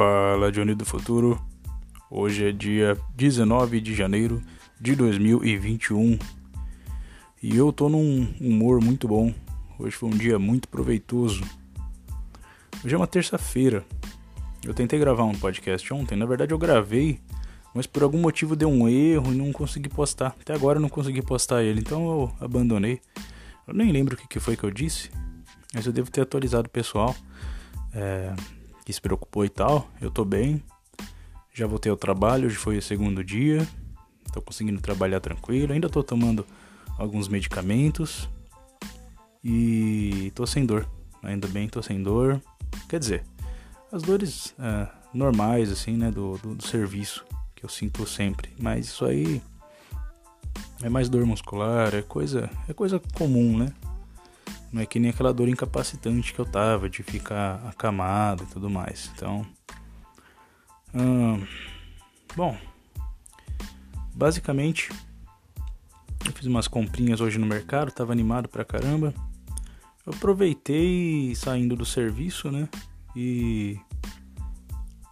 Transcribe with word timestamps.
Fala, 0.00 0.50
Johnny 0.50 0.74
do 0.74 0.86
Futuro. 0.86 1.38
Hoje 2.10 2.48
é 2.48 2.52
dia 2.52 2.96
19 3.14 3.82
de 3.82 3.94
janeiro 3.94 4.42
de 4.80 4.96
2021 4.96 6.18
e 7.42 7.54
eu 7.54 7.70
tô 7.70 7.90
num 7.90 8.26
humor 8.40 8.82
muito 8.82 9.06
bom. 9.06 9.34
Hoje 9.78 9.94
foi 9.94 10.08
um 10.08 10.16
dia 10.16 10.38
muito 10.38 10.70
proveitoso. 10.70 11.44
Hoje 12.82 12.94
é 12.94 12.96
uma 12.96 13.06
terça-feira. 13.06 13.84
Eu 14.64 14.72
tentei 14.72 14.98
gravar 14.98 15.24
um 15.24 15.34
podcast 15.34 15.92
ontem, 15.92 16.16
na 16.16 16.24
verdade 16.24 16.54
eu 16.54 16.58
gravei, 16.58 17.20
mas 17.74 17.86
por 17.86 18.02
algum 18.02 18.22
motivo 18.22 18.56
deu 18.56 18.70
um 18.70 18.88
erro 18.88 19.34
e 19.34 19.36
não 19.36 19.52
consegui 19.52 19.90
postar. 19.90 20.34
Até 20.40 20.54
agora 20.54 20.78
eu 20.78 20.82
não 20.82 20.88
consegui 20.88 21.20
postar 21.20 21.62
ele, 21.62 21.80
então 21.80 22.06
eu 22.06 22.32
abandonei. 22.40 23.02
Eu 23.68 23.74
nem 23.74 23.92
lembro 23.92 24.14
o 24.14 24.28
que 24.28 24.40
foi 24.40 24.56
que 24.56 24.64
eu 24.64 24.70
disse, 24.70 25.10
mas 25.74 25.84
eu 25.84 25.92
devo 25.92 26.10
ter 26.10 26.22
atualizado 26.22 26.68
o 26.68 26.70
pessoal. 26.70 27.14
É, 27.92 28.32
que 28.84 28.92
se 28.92 29.00
preocupou 29.00 29.44
e 29.44 29.48
tal. 29.48 29.88
Eu 30.00 30.10
tô 30.10 30.24
bem. 30.24 30.62
Já 31.52 31.66
voltei 31.66 31.90
ao 31.90 31.96
trabalho, 31.96 32.46
hoje 32.46 32.56
foi 32.56 32.78
o 32.78 32.82
segundo 32.82 33.24
dia. 33.24 33.66
Tô 34.32 34.40
conseguindo 34.40 34.80
trabalhar 34.80 35.20
tranquilo. 35.20 35.72
Ainda 35.72 35.88
tô 35.88 36.02
tomando 36.02 36.46
alguns 36.98 37.28
medicamentos. 37.28 38.28
E 39.42 40.32
tô 40.34 40.46
sem 40.46 40.64
dor. 40.64 40.88
Ainda 41.22 41.48
bem 41.48 41.68
tô 41.68 41.82
sem 41.82 42.02
dor. 42.02 42.40
Quer 42.88 42.98
dizer, 42.98 43.24
as 43.90 44.02
dores 44.02 44.54
é, 44.58 44.88
normais, 45.12 45.70
assim, 45.70 45.96
né, 45.96 46.10
do, 46.10 46.38
do, 46.38 46.54
do 46.54 46.66
serviço 46.66 47.24
que 47.54 47.64
eu 47.64 47.68
sinto 47.68 48.06
sempre. 48.06 48.50
Mas 48.58 48.86
isso 48.86 49.04
aí 49.04 49.42
é 50.82 50.88
mais 50.88 51.08
dor 51.08 51.26
muscular, 51.26 51.94
é 51.94 52.02
coisa, 52.02 52.50
é 52.68 52.72
coisa 52.72 53.00
comum, 53.14 53.58
né? 53.58 53.72
Não 54.72 54.82
é 54.82 54.86
que 54.86 55.00
nem 55.00 55.10
aquela 55.10 55.32
dor 55.32 55.48
incapacitante 55.48 56.32
que 56.32 56.38
eu 56.38 56.46
tava, 56.46 56.88
de 56.88 57.02
ficar 57.02 57.56
acamado 57.66 58.44
e 58.44 58.46
tudo 58.46 58.70
mais. 58.70 59.10
Então. 59.14 59.44
Hum, 60.94 61.44
bom. 62.36 62.56
Basicamente, 64.14 64.90
eu 66.24 66.32
fiz 66.32 66.46
umas 66.46 66.68
comprinhas 66.68 67.20
hoje 67.20 67.38
no 67.38 67.46
mercado, 67.46 67.90
tava 67.90 68.12
animado 68.12 68.48
pra 68.48 68.64
caramba. 68.64 69.12
Eu 70.06 70.12
aproveitei 70.14 71.34
saindo 71.34 71.74
do 71.74 71.84
serviço, 71.84 72.50
né? 72.50 72.68
E 73.16 73.78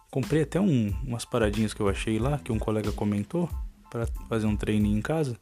comprei 0.09 0.43
até 0.43 0.59
um, 0.59 0.93
umas 1.03 1.25
paradinhas 1.25 1.73
que 1.73 1.81
eu 1.81 1.89
achei 1.89 2.17
lá, 2.17 2.39
que 2.39 2.51
um 2.51 2.59
colega 2.59 2.91
comentou, 2.91 3.49
para 3.89 4.07
fazer 4.27 4.47
um 4.47 4.55
treininho 4.55 4.97
em 4.97 5.01
casa. 5.01 5.37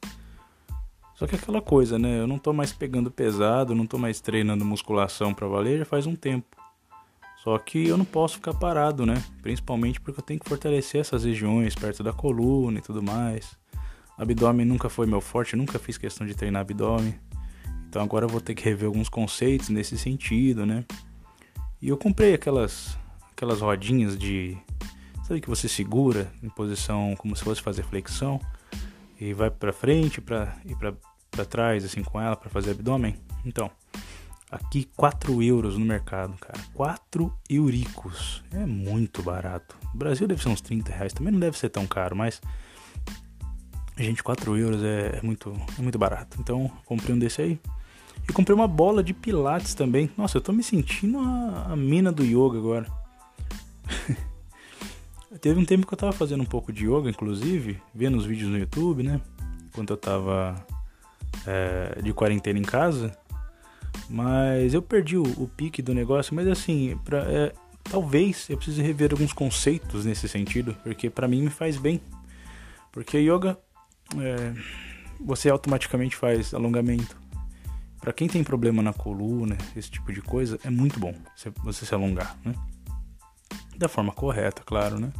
Só 1.17 1.25
que 1.25 1.35
aquela 1.35 1.59
coisa, 1.59 1.97
né? 1.97 2.19
Eu 2.19 2.27
não 2.27 2.37
tô 2.37 2.53
mais 2.53 2.71
pegando 2.71 3.09
pesado, 3.09 3.73
não 3.73 3.87
tô 3.87 3.97
mais 3.97 4.21
treinando 4.21 4.63
musculação 4.63 5.33
para 5.33 5.47
valer 5.47 5.79
já 5.79 5.85
faz 5.85 6.05
um 6.05 6.15
tempo. 6.15 6.55
Só 7.43 7.57
que 7.57 7.87
eu 7.87 7.97
não 7.97 8.05
posso 8.05 8.35
ficar 8.35 8.53
parado, 8.53 9.03
né? 9.03 9.23
Principalmente 9.41 9.99
porque 9.99 10.19
eu 10.19 10.23
tenho 10.23 10.39
que 10.39 10.47
fortalecer 10.47 11.01
essas 11.01 11.23
regiões 11.23 11.73
perto 11.73 12.03
da 12.03 12.13
coluna 12.13 12.77
e 12.77 12.81
tudo 12.83 13.01
mais. 13.01 13.57
Abdômen 14.15 14.63
nunca 14.63 14.89
foi 14.89 15.07
meu 15.07 15.19
forte, 15.19 15.55
nunca 15.55 15.79
fiz 15.79 15.97
questão 15.97 16.27
de 16.27 16.35
treinar 16.35 16.61
abdômen. 16.61 17.15
Então 17.89 18.03
agora 18.03 18.25
eu 18.25 18.29
vou 18.29 18.39
ter 18.39 18.53
que 18.53 18.63
rever 18.63 18.85
alguns 18.85 19.09
conceitos 19.09 19.69
nesse 19.69 19.97
sentido, 19.97 20.67
né? 20.67 20.85
E 21.81 21.89
eu 21.89 21.97
comprei 21.97 22.35
aquelas 22.35 22.95
aquelas 23.31 23.61
rodinhas 23.61 24.15
de 24.15 24.55
sabe 25.23 25.41
que 25.41 25.49
você 25.49 25.67
segura 25.67 26.31
em 26.43 26.49
posição 26.49 27.15
como 27.17 27.35
se 27.35 27.43
fosse 27.43 27.61
fazer 27.61 27.81
flexão 27.81 28.39
e 29.19 29.33
vai 29.33 29.49
para 29.49 29.73
frente 29.73 30.21
para 30.21 30.55
e 30.65 30.75
para 30.75 31.45
trás 31.45 31.83
assim 31.83 32.03
com 32.03 32.19
ela 32.19 32.35
para 32.35 32.49
fazer 32.49 32.71
abdômen. 32.71 33.15
Então, 33.45 33.69
aqui 34.51 34.89
4 34.95 35.41
euros 35.43 35.77
no 35.77 35.85
mercado, 35.85 36.35
cara. 36.37 36.59
4 36.73 37.33
euricos. 37.49 38.43
É 38.51 38.65
muito 38.65 39.21
barato. 39.21 39.75
O 39.93 39.97
Brasil 39.97 40.27
deve 40.27 40.41
ser 40.41 40.49
uns 40.49 40.61
30 40.61 40.91
reais, 40.91 41.13
também 41.13 41.31
não 41.31 41.39
deve 41.39 41.57
ser 41.57 41.69
tão 41.69 41.85
caro, 41.85 42.15
mas 42.15 42.41
gente, 43.97 44.23
4 44.23 44.57
euros 44.57 44.83
é, 44.83 45.19
é 45.19 45.21
muito, 45.21 45.53
é 45.77 45.81
muito 45.81 45.97
barato. 45.97 46.37
Então, 46.39 46.71
comprei 46.85 47.15
um 47.15 47.19
desse 47.19 47.41
aí. 47.41 47.59
E 48.27 48.33
comprei 48.33 48.53
uma 48.53 48.67
bola 48.67 49.03
de 49.03 49.13
pilates 49.13 49.73
também. 49.73 50.09
Nossa, 50.17 50.37
eu 50.37 50.41
tô 50.41 50.51
me 50.51 50.61
sentindo 50.61 51.19
a, 51.19 51.67
a 51.71 51.75
mina 51.75 52.11
do 52.11 52.23
yoga 52.23 52.57
agora. 52.57 52.87
Teve 55.39 55.59
um 55.59 55.65
tempo 55.65 55.85
que 55.85 55.93
eu 55.93 55.97
tava 55.97 56.11
fazendo 56.11 56.41
um 56.41 56.45
pouco 56.45 56.71
de 56.71 56.85
yoga, 56.85 57.09
inclusive, 57.09 57.81
vendo 57.93 58.17
os 58.17 58.25
vídeos 58.25 58.49
no 58.49 58.57
YouTube, 58.57 59.03
né? 59.03 59.21
Quando 59.73 59.91
eu 59.91 59.97
tava 59.97 60.55
é, 61.45 62.01
de 62.01 62.13
quarentena 62.13 62.57
em 62.57 62.63
casa. 62.63 63.17
Mas 64.09 64.73
eu 64.73 64.81
perdi 64.81 65.17
o, 65.17 65.23
o 65.23 65.47
pique 65.47 65.81
do 65.81 65.93
negócio, 65.93 66.33
mas 66.33 66.47
assim, 66.47 66.97
pra, 67.03 67.19
é, 67.29 67.53
talvez 67.83 68.49
eu 68.49 68.57
precise 68.57 68.81
rever 68.81 69.11
alguns 69.11 69.33
conceitos 69.33 70.05
nesse 70.05 70.27
sentido, 70.29 70.75
porque 70.83 71.09
para 71.09 71.27
mim 71.27 71.41
me 71.41 71.49
faz 71.49 71.77
bem. 71.77 72.01
Porque 72.91 73.17
yoga, 73.17 73.57
é, 74.17 74.53
você 75.19 75.49
automaticamente 75.49 76.15
faz 76.15 76.53
alongamento. 76.53 77.17
Para 77.99 78.13
quem 78.13 78.27
tem 78.27 78.43
problema 78.43 78.81
na 78.81 78.93
coluna, 78.93 79.57
esse 79.75 79.91
tipo 79.91 80.13
de 80.13 80.21
coisa, 80.21 80.59
é 80.63 80.69
muito 80.69 80.99
bom 80.99 81.13
você, 81.35 81.51
você 81.63 81.85
se 81.85 81.93
alongar, 81.93 82.37
né? 82.45 82.53
Da 83.77 83.87
forma 83.87 84.11
correta, 84.11 84.61
claro, 84.65 84.99
né? 84.99 85.11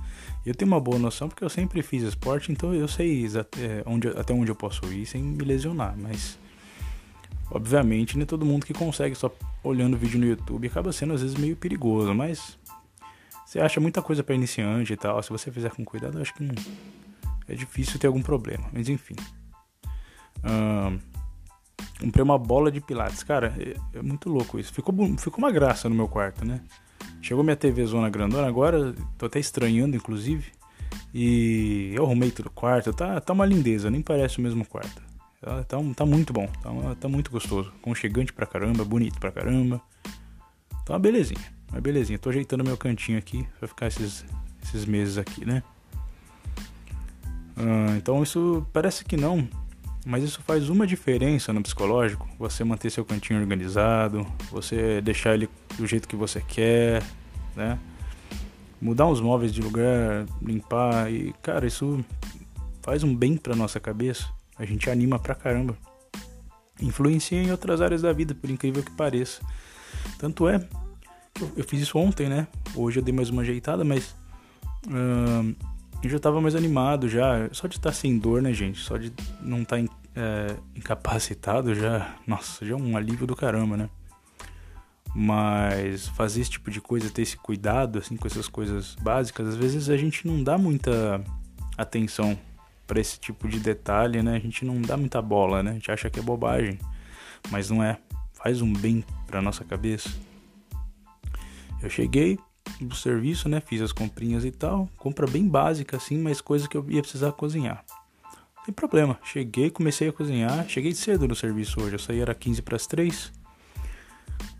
Eu 0.46 0.56
tenho 0.56 0.72
uma 0.72 0.80
boa 0.80 0.98
noção 0.98 1.28
porque 1.28 1.44
eu 1.44 1.50
sempre 1.50 1.82
fiz 1.82 2.04
esporte, 2.04 2.52
então 2.52 2.74
eu 2.74 2.88
sei 2.88 3.26
até 3.38 3.84
onde, 3.86 4.08
até 4.10 4.34
onde 4.34 4.50
eu 4.50 4.56
posso 4.56 4.86
ir 4.92 5.06
sem 5.06 5.22
me 5.22 5.44
lesionar, 5.44 5.96
mas 5.98 6.40
obviamente 7.52 8.18
nem 8.18 8.24
é 8.24 8.26
todo 8.26 8.46
mundo 8.46 8.66
que 8.66 8.74
consegue 8.74 9.16
só 9.16 9.34
olhando 9.64 9.96
o 9.96 9.98
vídeo 9.98 10.20
no 10.20 10.26
YouTube 10.26 10.68
acaba 10.68 10.92
sendo 10.92 11.14
às 11.14 11.22
vezes 11.22 11.38
meio 11.38 11.56
perigoso, 11.56 12.14
mas 12.14 12.58
você 13.46 13.60
acha 13.60 13.80
muita 13.80 14.02
coisa 14.02 14.24
para 14.24 14.36
iniciante 14.36 14.94
e 14.94 14.98
tal, 14.98 15.22
se 15.22 15.30
você 15.30 15.52
fizer 15.52 15.72
com 15.72 15.84
cuidado, 15.86 16.18
eu 16.18 16.22
acho 16.22 16.34
que 16.34 16.48
é 17.48 17.56
difícil 17.56 18.00
ter 18.00 18.08
algum 18.08 18.22
problema, 18.22 18.68
mas 18.74 18.90
enfim. 18.90 19.16
Hum, 20.44 21.00
comprei 22.00 22.24
uma 22.24 22.38
bola 22.38 22.72
de 22.72 22.82
pilates, 22.82 23.24
cara, 23.24 23.54
é, 23.58 23.98
é 23.98 24.02
muito 24.02 24.30
louco 24.30 24.60
isso. 24.60 24.74
Ficou, 24.74 24.94
ficou 25.18 25.40
uma 25.40 25.52
graça 25.52 25.88
no 25.90 25.96
meu 25.96 26.08
quarto, 26.08 26.46
né? 26.46 26.62
Chegou 27.22 27.44
minha 27.44 27.56
TV 27.56 27.86
zona 27.86 28.10
grandona, 28.10 28.48
agora 28.48 28.96
tô 29.18 29.26
até 29.26 29.40
estranhando, 29.40 29.96
inclusive. 29.96 30.52
E 31.14 31.92
eu 31.94 32.06
arrumei 32.06 32.32
tudo 32.32 32.48
o 32.48 32.52
quarto, 32.52 32.94
tá, 32.94 33.20
tá 33.20 33.34
uma 33.34 33.46
lindeza, 33.46 33.90
nem 33.90 34.02
parece 34.02 34.40
o 34.40 34.42
mesmo 34.42 34.66
quarto. 34.66 35.02
Tá, 35.42 35.64
tá, 35.64 35.78
tá 35.96 36.06
muito 36.06 36.34
bom, 36.34 36.48
tá, 36.62 36.96
tá 36.96 37.08
muito 37.08 37.32
gostoso. 37.32 37.72
Conchegante 37.82 38.34
pra 38.34 38.46
caramba, 38.46 38.84
bonito 38.86 39.20
pra 39.20 39.32
caramba. 39.32 39.82
Tá 40.86 40.94
uma 40.94 41.00
belezinha, 41.00 41.42
uma 41.72 41.82
belezinha. 41.82 42.18
Tô 42.18 42.30
ajeitando 42.30 42.64
meu 42.64 42.78
cantinho 42.78 43.18
aqui 43.18 43.48
pra 43.60 43.68
ficar 43.68 43.88
esses, 43.88 44.26
esses 44.64 44.86
meses 44.86 45.18
aqui, 45.18 45.46
né? 45.46 45.64
Ah, 47.58 47.96
então 47.98 48.22
isso 48.22 48.66
parece 48.72 49.04
que 49.04 49.18
não, 49.18 49.48
mas 50.08 50.24
isso 50.24 50.42
faz 50.42 50.70
uma 50.70 50.88
diferença 50.88 51.52
no 51.52 51.62
psicológico. 51.62 52.30
Você 52.40 52.64
manter 52.64 52.90
seu 52.90 53.04
cantinho 53.04 53.42
organizado, 53.42 54.26
você 54.50 55.02
deixar 55.02 55.34
ele 55.34 55.50
do 55.78 55.86
jeito 55.86 56.08
que 56.08 56.16
você 56.16 56.40
quer, 56.40 57.04
né? 57.54 57.78
Mudar 58.82 59.08
os 59.08 59.20
móveis 59.20 59.54
de 59.54 59.62
lugar, 59.62 60.26
limpar 60.42 61.12
e, 61.12 61.34
cara, 61.42 61.68
isso 61.68 62.06
faz 62.82 63.04
um 63.04 63.14
bem 63.14 63.36
pra 63.36 63.54
nossa 63.54 63.82
cabeça. 63.82 64.30
A 64.58 64.64
gente 64.64 64.90
anima 64.90 65.20
pra 65.20 65.36
caramba. 65.36 65.78
Influencia 66.82 67.44
em 67.44 67.52
outras 67.52 67.82
áreas 67.82 68.02
da 68.02 68.14
vida, 68.14 68.34
por 68.34 68.50
incrível 68.50 68.82
que 68.84 68.92
pareça. 68.92 69.42
Tanto 70.18 70.48
é 70.48 70.66
que 71.34 71.44
eu, 71.44 71.52
eu 71.58 71.64
fiz 71.66 71.82
isso 71.82 71.98
ontem, 71.98 72.30
né? 72.30 72.48
Hoje 72.74 73.00
eu 73.00 73.04
dei 73.04 73.14
mais 73.14 73.30
uma 73.30 73.42
ajeitada, 73.42 73.84
mas. 73.84 74.16
Uh, 74.88 75.54
eu 76.04 76.10
já 76.10 76.20
tava 76.20 76.40
mais 76.40 76.56
animado 76.56 77.10
já. 77.10 77.50
Só 77.52 77.68
de 77.68 77.76
estar 77.78 77.90
tá 77.90 77.96
sem 77.96 78.18
dor, 78.18 78.42
né, 78.42 78.54
gente? 78.54 78.80
Só 78.80 78.98
de 78.98 79.12
não 79.42 79.64
estar 79.64 79.78
tá 79.78 79.82
é, 80.18 80.58
incapacitado 80.76 81.76
já. 81.76 82.16
Nossa, 82.26 82.66
já 82.66 82.74
é 82.74 82.78
um 82.78 82.98
alívio 82.98 83.28
do 83.28 83.36
caramba, 83.36 83.78
né? 83.78 83.90
Mas 85.16 86.08
fazer 86.10 86.42
esse 86.42 86.52
tipo 86.52 86.70
de 86.70 86.82
coisa, 86.82 87.10
ter 87.10 87.22
esse 87.22 87.38
cuidado, 87.38 88.00
assim, 88.00 88.18
com 88.18 88.28
essas 88.28 88.48
coisas 88.48 88.96
básicas, 88.96 89.48
às 89.48 89.56
vezes 89.56 89.90
a 89.90 89.98
gente 89.98 90.28
não 90.28 90.44
dá 90.44 90.58
muita 90.58 91.24
atenção 91.78 92.38
para 92.86 93.00
esse 93.00 93.20
tipo 93.20 93.48
de 93.48 93.60
detalhe, 93.60 94.22
né? 94.24 94.36
A 94.36 94.40
gente 94.40 94.66
não 94.66 94.82
dá 94.82 94.98
muita 94.98 95.22
bola, 95.22 95.62
né? 95.62 95.72
A 95.72 95.74
gente 95.76 95.92
acha 95.92 96.10
que 96.10 96.20
é 96.20 96.24
bobagem, 96.24 96.80
mas 97.50 97.70
não 97.70 97.84
é. 97.84 97.98
Faz 98.34 98.62
um 98.62 98.72
bem 98.72 99.04
pra 99.26 99.42
nossa 99.42 99.64
cabeça. 99.64 100.10
Eu 101.82 101.90
cheguei, 101.90 102.38
do 102.80 102.96
serviço, 102.96 103.50
né? 103.50 103.60
Fiz 103.60 103.82
as 103.82 103.92
comprinhas 103.92 104.46
e 104.46 104.52
tal. 104.52 104.90
Compra 104.98 105.26
bem 105.28 105.48
básica, 105.48 105.98
assim, 105.98 106.18
mas 106.18 106.42
coisa 106.42 106.68
que 106.68 106.78
eu 106.78 106.86
ia 106.90 107.02
precisar 107.02 107.32
cozinhar. 107.32 107.84
Sem 108.68 108.74
problema. 108.74 109.18
Cheguei, 109.24 109.70
comecei 109.70 110.10
a 110.10 110.12
cozinhar. 110.12 110.68
Cheguei 110.68 110.94
cedo 110.94 111.26
no 111.26 111.34
serviço 111.34 111.82
hoje. 111.82 111.96
Eu 111.96 112.00
saí 112.00 112.20
era 112.20 112.36
15 112.36 112.62
para 112.62 112.76
as 112.76 112.86
3. 112.86 113.32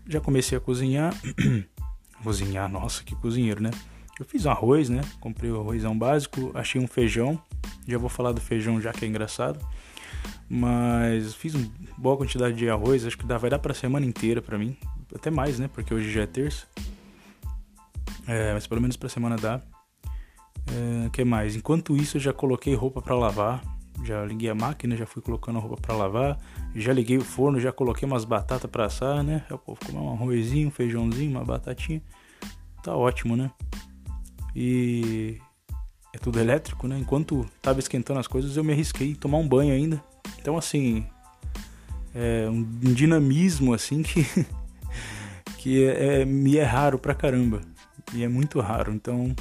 Já 0.08 0.18
comecei 0.18 0.56
a 0.56 0.60
cozinhar. 0.62 1.14
cozinhar, 2.24 2.70
nossa, 2.70 3.04
que 3.04 3.14
cozinheiro, 3.14 3.62
né? 3.62 3.70
Eu 4.18 4.24
fiz 4.24 4.46
um 4.46 4.50
arroz, 4.50 4.88
né? 4.88 5.02
Comprei 5.20 5.50
o 5.50 5.60
arrozão 5.60 5.96
básico. 5.98 6.50
Achei 6.54 6.80
um 6.80 6.86
feijão. 6.86 7.38
Já 7.86 7.98
vou 7.98 8.08
falar 8.08 8.32
do 8.32 8.40
feijão 8.40 8.80
já 8.80 8.94
que 8.94 9.04
é 9.04 9.08
engraçado. 9.08 9.60
Mas 10.48 11.34
fiz 11.34 11.54
uma 11.54 11.70
boa 11.98 12.16
quantidade 12.16 12.56
de 12.56 12.66
arroz. 12.70 13.04
Acho 13.04 13.18
que 13.18 13.26
dá, 13.26 13.36
vai 13.36 13.50
dar 13.50 13.58
pra 13.58 13.74
semana 13.74 14.06
inteira 14.06 14.40
pra 14.40 14.56
mim. 14.56 14.74
Até 15.14 15.30
mais, 15.30 15.58
né? 15.58 15.68
Porque 15.68 15.92
hoje 15.92 16.10
já 16.10 16.22
é 16.22 16.26
terça. 16.26 16.66
É, 18.26 18.54
mas 18.54 18.66
pelo 18.66 18.80
menos 18.80 18.96
pra 18.96 19.10
semana 19.10 19.36
dá. 19.36 19.60
É, 20.66 21.10
que 21.10 21.22
mais? 21.24 21.54
Enquanto 21.54 21.94
isso, 21.94 22.16
eu 22.16 22.22
já 22.22 22.32
coloquei 22.32 22.74
roupa 22.74 23.02
para 23.02 23.14
lavar. 23.14 23.77
Já 24.04 24.24
liguei 24.24 24.48
a 24.48 24.54
máquina, 24.54 24.96
já 24.96 25.06
fui 25.06 25.20
colocando 25.20 25.58
roupa 25.58 25.80
para 25.80 25.94
lavar. 25.94 26.38
Já 26.74 26.92
liguei 26.92 27.18
o 27.18 27.24
forno, 27.24 27.60
já 27.60 27.72
coloquei 27.72 28.06
umas 28.06 28.24
batatas 28.24 28.70
para 28.70 28.86
assar, 28.86 29.22
né? 29.22 29.44
Eu 29.50 29.60
vou 29.66 29.76
comer 29.76 29.98
um 29.98 30.12
arrozinho, 30.12 30.68
um 30.68 30.70
feijãozinho, 30.70 31.30
uma 31.30 31.44
batatinha. 31.44 32.02
Tá 32.82 32.94
ótimo, 32.94 33.36
né? 33.36 33.50
E 34.54 35.38
é 36.14 36.18
tudo 36.18 36.38
elétrico, 36.38 36.86
né? 36.86 36.98
Enquanto 36.98 37.46
tava 37.60 37.80
esquentando 37.80 38.20
as 38.20 38.26
coisas, 38.26 38.56
eu 38.56 38.64
me 38.64 38.72
arrisquei 38.72 39.14
tomar 39.14 39.38
um 39.38 39.48
banho 39.48 39.72
ainda. 39.72 40.02
Então, 40.40 40.56
assim, 40.56 41.04
é 42.14 42.48
um 42.48 42.62
dinamismo, 42.94 43.74
assim, 43.74 44.02
que, 44.02 44.26
que 45.58 45.84
é, 45.84 46.20
é, 46.20 46.24
me 46.24 46.56
é 46.56 46.64
raro 46.64 46.98
pra 46.98 47.14
caramba. 47.14 47.60
E 48.14 48.24
é 48.24 48.28
muito 48.28 48.60
raro. 48.60 48.92
Então, 48.92 49.34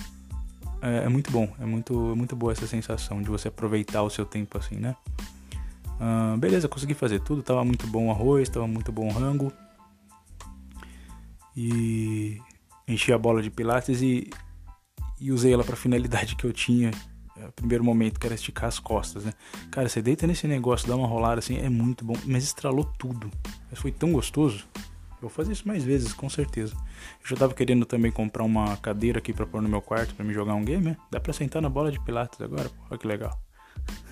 é, 0.81 1.05
é, 1.05 1.09
muito 1.09 1.31
bom. 1.31 1.49
É 1.59 1.65
muito, 1.65 1.93
muito 2.15 2.35
boa 2.35 2.51
essa 2.51 2.67
sensação 2.67 3.21
de 3.21 3.29
você 3.29 3.47
aproveitar 3.47 4.03
o 4.03 4.09
seu 4.09 4.25
tempo 4.25 4.57
assim, 4.57 4.75
né? 4.75 4.95
Uh, 5.99 6.37
beleza, 6.37 6.67
consegui 6.67 6.93
fazer 6.93 7.19
tudo. 7.21 7.41
Tava 7.41 7.63
muito 7.63 7.87
bom 7.87 8.07
o 8.07 8.11
arroz, 8.11 8.49
tava 8.49 8.67
muito 8.67 8.91
bom 8.91 9.07
o 9.07 9.11
rango. 9.11 9.51
E 11.55 12.39
enchi 12.87 13.11
a 13.11 13.17
bola 13.17 13.41
de 13.41 13.49
pilates 13.49 14.01
e, 14.01 14.29
e 15.19 15.31
usei 15.31 15.53
ela 15.53 15.63
para 15.63 15.75
finalidade 15.75 16.35
que 16.35 16.45
eu 16.45 16.53
tinha 16.53 16.91
é, 17.39 17.51
primeiro 17.51 17.83
momento, 17.83 18.19
que 18.19 18.25
era 18.25 18.35
esticar 18.35 18.67
as 18.67 18.79
costas, 18.79 19.23
né? 19.23 19.33
Cara, 19.69 19.87
você 19.87 20.01
deita 20.01 20.25
nesse 20.25 20.47
negócio, 20.47 20.87
dá 20.87 20.95
uma 20.95 21.07
rolada 21.07 21.39
assim, 21.39 21.57
é 21.57 21.69
muito 21.69 22.03
bom, 22.03 22.15
mas 22.25 22.43
estralou 22.43 22.85
tudo. 22.97 23.31
Mas 23.69 23.79
foi 23.79 23.91
tão 23.91 24.11
gostoso. 24.11 24.65
Vou 25.19 25.29
fazer 25.29 25.53
isso 25.53 25.67
mais 25.67 25.83
vezes, 25.83 26.13
com 26.13 26.29
certeza. 26.29 26.75
Eu 27.21 27.27
já 27.27 27.35
tava 27.35 27.53
querendo 27.53 27.85
também 27.85 28.11
comprar 28.11 28.43
uma 28.43 28.77
cadeira 28.77 29.17
aqui 29.17 29.33
para 29.33 29.45
pôr 29.45 29.61
no 29.61 29.69
meu 29.69 29.81
quarto 29.81 30.13
para 30.13 30.23
me 30.23 30.33
jogar 30.33 30.53
um 30.53 30.63
game, 30.63 30.83
né? 30.83 30.97
Dá 31.09 31.19
pra 31.19 31.33
sentar 31.33 31.61
na 31.61 31.69
bola 31.69 31.91
de 31.91 31.99
pilates 31.99 32.39
agora, 32.39 32.69
olha 32.89 32.99
que 32.99 33.07
legal. 33.07 33.39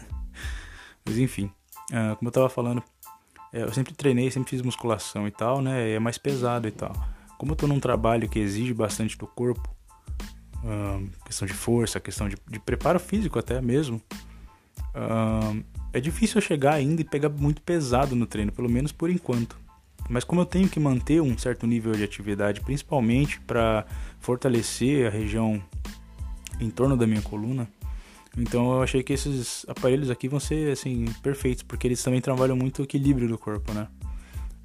Mas 1.06 1.18
enfim, 1.18 1.52
uh, 1.92 2.16
como 2.16 2.30
eu 2.30 2.32
tava 2.32 2.50
falando, 2.50 2.84
é, 3.54 3.62
eu 3.62 3.72
sempre 3.72 3.94
treinei, 3.94 4.32
sempre 4.32 4.50
fiz 4.50 4.62
musculação 4.62 5.28
e 5.28 5.32
tal, 5.32 5.62
né? 5.62 5.92
É 5.92 6.00
mais 6.00 6.18
pesado 6.18 6.68
e 6.68 6.72
tal. 6.72 6.92
Como 7.38 7.52
eu 7.52 7.56
tô 7.56 7.68
num 7.68 7.80
trabalho 7.80 8.28
que 8.28 8.40
exige 8.40 8.74
bastante 8.74 9.18
do 9.18 9.28
corpo, 9.28 9.70
uh, 10.64 11.08
questão 11.24 11.48
de 11.48 11.54
força, 11.54 12.00
questão 12.00 12.28
de, 12.28 12.36
de 12.48 12.60
preparo 12.60 13.00
físico 13.00 13.38
até 13.38 13.62
mesmo, 13.62 14.02
uh, 14.96 15.64
é 15.94 16.00
difícil 16.02 16.40
eu 16.40 16.42
chegar 16.42 16.74
ainda 16.74 17.02
e 17.02 17.06
pegar 17.06 17.30
muito 17.30 17.62
pesado 17.62 18.16
no 18.16 18.26
treino, 18.26 18.52
pelo 18.52 18.70
menos 18.70 18.92
por 18.92 19.10
enquanto. 19.10 19.65
Mas 20.10 20.24
como 20.24 20.42
eu 20.42 20.46
tenho 20.46 20.70
que 20.70 20.80
manter 20.80 21.22
um 21.22 21.38
certo 21.38 21.66
nível 21.66 21.94
de 21.94 22.04
atividade, 22.04 22.62
principalmente 22.62 23.40
para 23.42 23.86
fortalecer 24.20 25.08
a 25.08 25.10
região 25.10 25.62
em 26.60 26.70
torno 26.70 26.96
da 26.96 27.08
minha 27.08 27.22
coluna, 27.22 27.68
então 28.38 28.74
eu 28.74 28.84
achei 28.84 29.02
que 29.02 29.14
esses 29.14 29.66
aparelhos 29.68 30.10
aqui 30.10 30.28
vão 30.28 30.40
ser 30.40 30.72
assim 30.72 31.06
perfeitos, 31.24 31.64
porque 31.64 31.88
eles 31.88 32.04
também 32.04 32.22
trabalham 32.22 32.56
muito 32.56 32.80
o 32.80 32.84
equilíbrio 32.84 33.28
do 33.28 33.38
corpo, 33.38 33.74
né? 33.74 33.88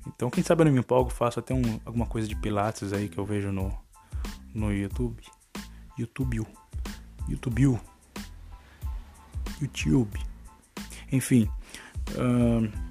Então 0.07 0.29
quem 0.31 0.43
sabe 0.43 0.63
eu 0.63 0.67
não 0.67 0.73
me 0.73 0.85
faço 1.11 1.39
até 1.39 1.55
um, 1.55 1.81
alguma 1.85 2.07
coisa 2.07 2.27
de 2.27 2.35
pilates 2.35 2.93
aí 2.93 3.09
que 3.09 3.19
eu 3.19 3.25
vejo 3.25 3.53
no, 3.53 3.73
no 4.55 4.73
YouTube. 4.73 5.23
YouTube. 5.99 6.47
YouTube. 7.29 7.79
YouTube. 9.61 10.21
Enfim. 11.13 11.49
Uh, 12.11 12.90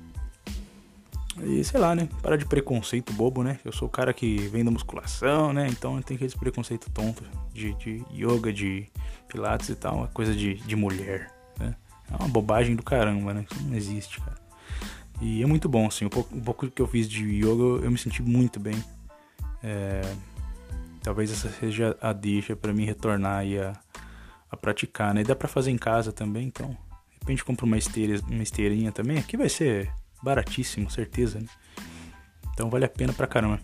e 1.44 1.64
sei 1.64 1.80
lá, 1.80 1.96
né? 1.96 2.08
Para 2.22 2.38
de 2.38 2.46
preconceito 2.46 3.14
bobo, 3.14 3.44
né? 3.44 3.60
Eu 3.64 3.72
sou 3.72 3.88
o 3.88 3.92
cara 3.92 4.14
que 4.14 4.38
vem 4.50 4.64
da 4.64 4.72
musculação, 4.72 5.54
né? 5.54 5.68
Então 5.70 6.02
tem 6.02 6.16
aquele 6.16 6.32
preconceito 6.36 6.90
tonto 6.92 7.24
de, 7.54 7.74
de 7.76 8.04
yoga, 8.14 8.52
de 8.52 8.88
pilates 9.28 9.70
e 9.70 9.76
tal, 9.76 9.98
uma 9.98 10.08
coisa 10.08 10.34
de, 10.34 10.56
de 10.56 10.76
mulher, 10.76 11.32
né? 11.60 11.76
É 12.12 12.16
uma 12.16 12.28
bobagem 12.28 12.76
do 12.76 12.84
caramba, 12.84 13.34
né? 13.34 13.46
Isso 13.50 13.64
não 13.64 13.76
existe, 13.76 14.20
cara. 14.20 14.38
E 15.22 15.44
é 15.44 15.46
muito 15.46 15.68
bom, 15.68 15.88
assim. 15.88 16.06
Um 16.06 16.10
pouco, 16.10 16.36
um 16.36 16.42
pouco 16.42 16.70
que 16.70 16.82
eu 16.82 16.88
fiz 16.88 17.08
de 17.08 17.24
yoga, 17.24 17.84
eu 17.84 17.92
me 17.92 17.98
senti 17.98 18.22
muito 18.22 18.60
bem. 18.60 18.82
É, 19.62 20.02
talvez 21.04 21.32
essa 21.32 21.50
seja 21.50 21.98
a 22.02 22.14
deixa 22.14 22.56
para 22.56 22.74
mim 22.74 22.86
retornar 22.86 23.46
e 23.46 23.60
a, 23.60 23.74
a 24.50 24.58
praticar, 24.58 25.14
né? 25.14 25.22
E 25.22 25.24
dá 25.24 25.36
pra 25.36 25.48
fazer 25.48 25.72
em 25.72 25.78
casa 25.78 26.12
também, 26.12 26.48
então. 26.48 26.70
De 26.70 27.20
repente 27.22 27.44
compro 27.44 27.66
uma, 27.66 27.78
esteira, 27.78 28.20
uma 28.28 28.44
esteirinha 28.44 28.92
também. 28.92 29.18
Aqui 29.18 29.36
vai 29.36 29.50
ser 29.50 29.92
baratíssimo, 30.22 30.90
certeza, 30.90 31.40
né? 31.40 31.48
Então 32.54 32.70
vale 32.70 32.86
a 32.86 32.90
pena 32.90 33.14
pra 33.14 33.28
caramba. 33.28 33.60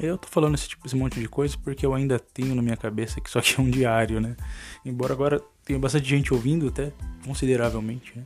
Eu 0.00 0.16
tô 0.16 0.28
falando 0.28 0.54
esse 0.54 0.68
tipo, 0.68 0.86
esse 0.86 0.96
monte 0.96 1.20
de 1.20 1.28
coisa 1.28 1.56
porque 1.58 1.84
eu 1.84 1.94
ainda 1.94 2.18
tenho 2.18 2.54
na 2.54 2.62
minha 2.62 2.76
cabeça 2.76 3.20
que 3.20 3.28
isso 3.28 3.38
aqui 3.38 3.54
é 3.58 3.62
um 3.62 3.70
diário, 3.70 4.20
né? 4.20 4.36
Embora 4.84 5.12
agora 5.12 5.40
tenha 5.64 5.78
bastante 5.78 6.08
gente 6.08 6.32
ouvindo, 6.32 6.68
até 6.68 6.92
consideravelmente, 7.24 8.12
né? 8.16 8.24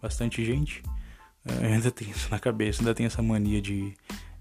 Bastante 0.00 0.44
gente. 0.44 0.82
Eu 1.44 1.68
ainda 1.68 1.90
tenho 1.90 2.10
isso 2.10 2.28
na 2.30 2.38
cabeça, 2.38 2.82
ainda 2.82 2.94
tenho 2.94 3.06
essa 3.06 3.22
mania 3.22 3.62
de 3.62 3.94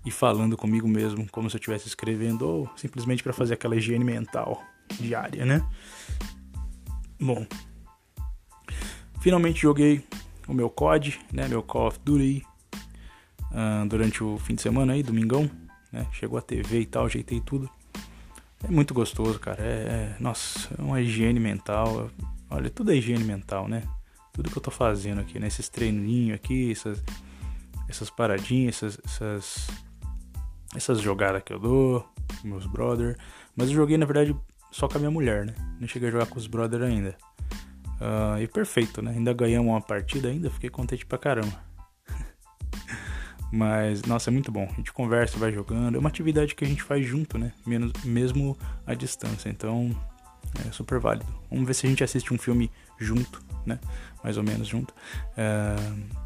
ir 0.05 0.11
falando 0.11 0.57
comigo 0.57 0.87
mesmo, 0.87 1.27
como 1.31 1.49
se 1.49 1.55
eu 1.55 1.59
estivesse 1.59 1.87
escrevendo, 1.87 2.47
ou 2.47 2.69
simplesmente 2.75 3.23
para 3.23 3.33
fazer 3.33 3.53
aquela 3.55 3.75
higiene 3.75 4.03
mental 4.03 4.63
diária, 4.99 5.45
né? 5.45 5.65
Bom, 7.19 7.45
finalmente 9.21 9.61
joguei 9.61 10.05
o 10.47 10.53
meu 10.53 10.69
COD, 10.69 11.19
né, 11.31 11.47
meu 11.47 11.63
Call 11.63 11.87
of 11.87 11.99
Duty, 12.03 12.45
uh, 13.51 13.87
durante 13.87 14.23
o 14.23 14.37
fim 14.37 14.55
de 14.55 14.61
semana 14.61 14.93
aí, 14.93 15.03
domingão, 15.03 15.49
né, 15.91 16.07
chegou 16.11 16.37
a 16.37 16.41
TV 16.41 16.81
e 16.81 16.85
tal, 16.85 17.05
ajeitei 17.05 17.41
tudo. 17.41 17.69
É 18.63 18.69
muito 18.69 18.93
gostoso, 18.93 19.39
cara, 19.39 19.61
é, 19.61 19.65
é, 19.67 20.15
nossa, 20.19 20.73
é 20.77 20.81
uma 20.81 21.01
higiene 21.01 21.39
mental, 21.39 22.09
olha, 22.49 22.69
tudo 22.69 22.91
é 22.91 22.95
higiene 22.95 23.23
mental, 23.23 23.67
né, 23.67 23.83
tudo 24.33 24.49
que 24.49 24.57
eu 24.57 24.61
tô 24.61 24.71
fazendo 24.71 25.21
aqui, 25.21 25.39
né, 25.39 25.47
esses 25.47 25.69
treininhos 25.69 26.35
aqui, 26.35 26.71
essas, 26.71 27.03
essas 27.87 28.09
paradinhas, 28.09 28.75
essas, 28.75 28.99
essas, 29.05 29.67
essas 30.75 30.99
jogadas 30.99 31.43
que 31.43 31.53
eu 31.53 31.59
dou 31.59 32.07
meus 32.43 32.65
brother, 32.65 33.17
mas 33.55 33.69
eu 33.69 33.75
joguei, 33.75 33.97
na 33.97 34.05
verdade, 34.05 34.35
só 34.71 34.87
com 34.87 34.97
a 34.97 34.99
minha 34.99 35.11
mulher, 35.11 35.45
né, 35.45 35.55
não 35.79 35.87
cheguei 35.87 36.09
a 36.09 36.11
jogar 36.11 36.25
com 36.27 36.37
os 36.37 36.47
brother 36.47 36.81
ainda. 36.81 37.15
Uh, 37.95 38.41
e 38.41 38.47
perfeito, 38.47 39.01
né? 39.01 39.11
Ainda 39.11 39.33
ganhamos 39.33 39.71
uma 39.71 39.81
partida 39.81 40.27
ainda, 40.27 40.49
fiquei 40.49 40.69
contente 40.69 41.05
pra 41.05 41.17
caramba. 41.17 41.57
Mas, 43.51 44.01
nossa, 44.03 44.29
é 44.29 44.31
muito 44.31 44.51
bom. 44.51 44.67
A 44.69 44.75
gente 44.75 44.91
conversa, 44.91 45.37
vai 45.37 45.51
jogando. 45.51 45.95
É 45.95 45.99
uma 45.99 46.09
atividade 46.09 46.55
que 46.55 46.65
a 46.65 46.67
gente 46.67 46.83
faz 46.83 47.05
junto, 47.05 47.37
né? 47.37 47.53
Menos, 47.65 47.93
mesmo 48.03 48.57
à 48.85 48.93
distância. 48.93 49.49
Então, 49.49 49.95
é 50.67 50.71
super 50.71 50.99
válido. 50.99 51.25
Vamos 51.49 51.65
ver 51.65 51.73
se 51.73 51.85
a 51.85 51.89
gente 51.89 52.03
assiste 52.03 52.33
um 52.33 52.37
filme 52.37 52.69
junto, 52.99 53.41
né? 53.65 53.79
Mais 54.23 54.37
ou 54.37 54.43
menos 54.43 54.67
junto. 54.67 54.93
Uh, 55.37 56.25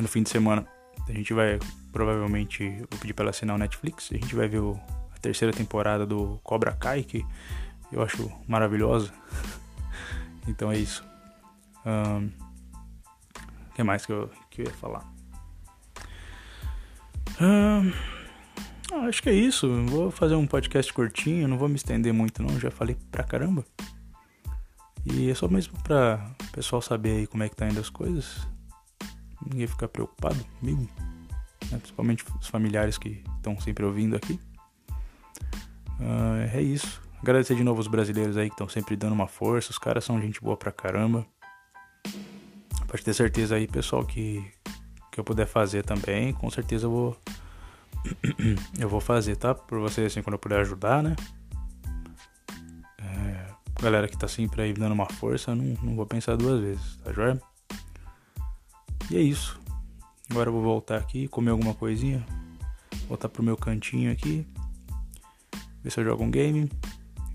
no 0.00 0.06
fim 0.06 0.22
de 0.22 0.30
semana, 0.30 0.64
a 1.08 1.12
gente 1.12 1.32
vai, 1.32 1.58
provavelmente, 1.92 2.68
vou 2.90 3.00
pedir 3.00 3.14
pra 3.14 3.24
ela 3.24 3.30
assinar 3.30 3.56
o 3.56 3.58
Netflix. 3.58 4.10
A 4.12 4.14
gente 4.14 4.34
vai 4.34 4.46
ver 4.46 4.60
o, 4.60 4.78
a 5.14 5.18
terceira 5.18 5.52
temporada 5.52 6.06
do 6.06 6.38
Cobra 6.44 6.72
Kai, 6.72 7.02
que 7.02 7.24
eu 7.90 8.02
acho 8.02 8.30
maravilhosa. 8.46 9.12
então 10.46 10.70
é 10.70 10.78
isso. 10.78 11.07
O 11.88 12.18
um, 12.18 12.30
que 13.74 13.82
mais 13.82 14.04
que 14.04 14.12
eu, 14.12 14.30
que 14.50 14.60
eu 14.60 14.66
ia 14.66 14.74
falar? 14.74 15.10
Um, 17.40 17.90
acho 19.08 19.22
que 19.22 19.30
é 19.30 19.32
isso. 19.32 19.66
Vou 19.86 20.10
fazer 20.10 20.34
um 20.34 20.46
podcast 20.46 20.92
curtinho, 20.92 21.48
não 21.48 21.56
vou 21.56 21.66
me 21.66 21.76
estender 21.76 22.12
muito 22.12 22.42
não, 22.42 22.60
já 22.60 22.70
falei 22.70 22.94
pra 23.10 23.24
caramba. 23.24 23.64
E 25.06 25.30
é 25.30 25.34
só 25.34 25.48
mesmo 25.48 25.82
pra 25.82 26.34
o 26.42 26.52
pessoal 26.52 26.82
saber 26.82 27.16
aí 27.16 27.26
como 27.26 27.42
é 27.42 27.48
que 27.48 27.56
tá 27.56 27.66
indo 27.66 27.80
as 27.80 27.88
coisas. 27.88 28.46
Ninguém 29.42 29.66
ficar 29.66 29.88
preocupado 29.88 30.44
comigo. 30.60 30.86
Né? 31.70 31.78
Principalmente 31.78 32.22
os 32.38 32.48
familiares 32.48 32.98
que 32.98 33.24
estão 33.36 33.58
sempre 33.58 33.86
ouvindo 33.86 34.14
aqui. 34.14 34.38
Uh, 35.98 36.52
é 36.52 36.60
isso. 36.60 37.00
Agradecer 37.22 37.54
de 37.54 37.64
novo 37.64 37.80
os 37.80 37.86
brasileiros 37.86 38.36
aí 38.36 38.50
que 38.50 38.54
estão 38.54 38.68
sempre 38.68 38.94
dando 38.94 39.14
uma 39.14 39.26
força. 39.26 39.70
Os 39.70 39.78
caras 39.78 40.04
são 40.04 40.20
gente 40.20 40.38
boa 40.42 40.56
pra 40.56 40.70
caramba. 40.70 41.26
Pode 42.88 43.04
ter 43.04 43.12
certeza 43.12 43.54
aí, 43.54 43.66
pessoal, 43.66 44.02
que, 44.02 44.42
que 45.12 45.20
eu 45.20 45.24
puder 45.24 45.46
fazer 45.46 45.84
também, 45.84 46.32
com 46.32 46.50
certeza 46.50 46.86
eu 46.86 46.90
vou 46.90 47.16
eu 48.80 48.88
vou 48.88 49.00
fazer, 49.00 49.36
tá? 49.36 49.54
Por 49.54 49.78
vocês 49.78 50.06
assim, 50.06 50.22
quando 50.22 50.34
eu 50.34 50.38
puder 50.38 50.60
ajudar, 50.60 51.02
né? 51.02 51.14
É, 52.98 53.46
galera 53.82 54.08
que 54.08 54.16
tá 54.16 54.26
sempre 54.26 54.62
aí 54.62 54.72
dando 54.72 54.92
uma 54.92 55.04
força, 55.04 55.54
não, 55.54 55.64
não 55.82 55.94
vou 55.94 56.06
pensar 56.06 56.34
duas 56.34 56.60
vezes, 56.60 56.96
tá 57.04 57.12
joia? 57.12 57.38
E 59.10 59.18
é 59.18 59.20
isso. 59.20 59.60
Agora 60.30 60.48
eu 60.48 60.52
vou 60.54 60.62
voltar 60.62 60.96
aqui, 60.96 61.28
comer 61.28 61.50
alguma 61.50 61.74
coisinha, 61.74 62.24
voltar 63.06 63.28
pro 63.28 63.42
meu 63.42 63.56
cantinho 63.56 64.10
aqui, 64.10 64.46
ver 65.82 65.90
se 65.90 66.00
eu 66.00 66.04
jogo 66.04 66.24
um 66.24 66.30
game. 66.30 66.70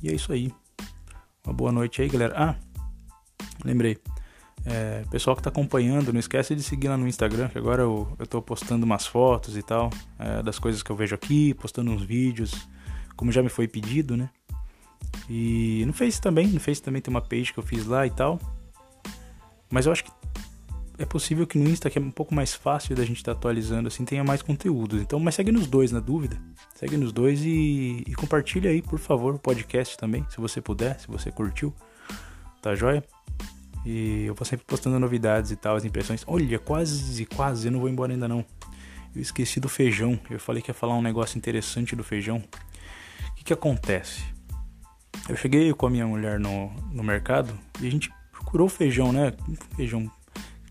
E 0.01 0.09
é 0.09 0.13
isso 0.13 0.33
aí. 0.33 0.51
Uma 1.45 1.53
boa 1.53 1.71
noite 1.71 2.01
aí, 2.01 2.09
galera. 2.09 2.33
Ah, 2.35 2.55
lembrei. 3.63 3.99
É, 4.65 5.03
pessoal 5.11 5.35
que 5.35 5.41
está 5.41 5.49
acompanhando, 5.49 6.13
não 6.13 6.19
esquece 6.19 6.55
de 6.55 6.63
seguir 6.63 6.87
lá 6.87 6.97
no 6.97 7.07
Instagram, 7.07 7.49
que 7.49 7.57
agora 7.57 7.81
eu, 7.81 8.15
tô 8.29 8.41
postando 8.41 8.85
umas 8.85 9.05
fotos 9.05 9.57
e 9.57 9.61
tal, 9.61 9.89
é, 10.17 10.41
das 10.41 10.57
coisas 10.57 10.81
que 10.81 10.89
eu 10.89 10.95
vejo 10.95 11.13
aqui, 11.13 11.53
postando 11.53 11.91
uns 11.91 12.01
vídeos, 12.01 12.67
como 13.15 13.31
já 13.31 13.43
me 13.43 13.49
foi 13.49 13.67
pedido, 13.67 14.15
né? 14.15 14.29
E 15.29 15.83
no 15.85 15.93
Face 15.93 16.19
também, 16.19 16.47
no 16.47 16.59
Face 16.59 16.81
também 16.81 17.01
tem 17.01 17.13
uma 17.13 17.21
page 17.21 17.51
que 17.51 17.59
eu 17.59 17.63
fiz 17.63 17.85
lá 17.85 18.07
e 18.07 18.09
tal. 18.09 18.39
Mas 19.69 19.85
eu 19.85 19.91
acho 19.91 20.05
que 20.05 20.11
é 20.97 21.05
possível 21.05 21.45
que 21.45 21.57
no 21.57 21.69
Insta, 21.69 21.89
que 21.89 21.97
é 21.97 22.01
um 22.01 22.11
pouco 22.11 22.33
mais 22.33 22.53
fácil 22.53 22.95
da 22.95 23.03
gente 23.03 23.17
estar 23.17 23.33
tá 23.33 23.37
atualizando, 23.37 23.87
assim, 23.87 24.05
tenha 24.05 24.23
mais 24.23 24.41
conteúdos. 24.41 25.01
Então, 25.01 25.19
mas 25.19 25.35
segue 25.35 25.51
nos 25.51 25.67
dois, 25.67 25.91
na 25.91 25.99
dúvida. 25.99 26.37
Segue 26.75 26.95
nos 26.95 27.11
dois 27.11 27.41
e, 27.43 28.03
e 28.07 28.13
compartilha 28.15 28.69
aí, 28.69 28.81
por 28.81 28.99
favor, 28.99 29.35
o 29.35 29.39
podcast 29.39 29.97
também, 29.97 30.25
se 30.29 30.39
você 30.39 30.61
puder, 30.61 30.99
se 30.99 31.07
você 31.07 31.31
curtiu. 31.31 31.73
Tá 32.61 32.75
joia? 32.75 33.03
E 33.85 34.25
eu 34.25 34.33
vou 34.33 34.45
sempre 34.45 34.65
postando 34.65 34.99
novidades 34.99 35.51
e 35.51 35.55
tal, 35.55 35.75
as 35.75 35.83
impressões. 35.83 36.23
Olha, 36.25 36.57
quase, 36.59 37.25
quase, 37.25 37.67
eu 37.67 37.71
não 37.71 37.79
vou 37.79 37.89
embora 37.89 38.13
ainda 38.13 38.27
não. 38.27 38.45
Eu 39.15 39.21
esqueci 39.21 39.59
do 39.59 39.69
feijão. 39.69 40.19
Eu 40.29 40.39
falei 40.39 40.61
que 40.61 40.69
ia 40.69 40.73
falar 40.73 40.95
um 40.95 41.01
negócio 41.01 41.37
interessante 41.37 41.95
do 41.95 42.03
feijão. 42.03 42.37
O 42.37 43.35
que, 43.35 43.43
que 43.43 43.53
acontece? 43.53 44.23
Eu 45.29 45.35
cheguei 45.35 45.71
com 45.73 45.85
a 45.85 45.89
minha 45.89 46.07
mulher 46.07 46.39
no, 46.39 46.69
no 46.91 47.03
mercado 47.03 47.53
e 47.79 47.87
a 47.87 47.91
gente 47.91 48.11
procurou 48.31 48.67
feijão, 48.67 49.11
né? 49.11 49.33
Feijão 49.75 50.11